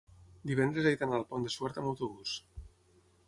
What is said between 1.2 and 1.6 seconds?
Pont de